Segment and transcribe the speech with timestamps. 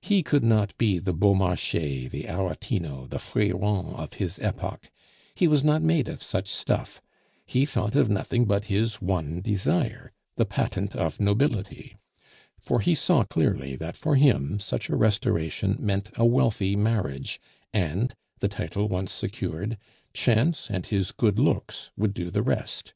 [0.00, 4.90] He could not be the Beaumarchais, the Aretino, the Freron of his epoch;
[5.34, 7.02] he was not made of such stuff;
[7.44, 11.94] he thought of nothing but his one desire, the patent of nobility;
[12.58, 17.38] for he saw clearly that for him such a restoration meant a wealthy marriage,
[17.74, 19.76] and, the title once secured,
[20.14, 22.94] chance and his good looks would do the rest.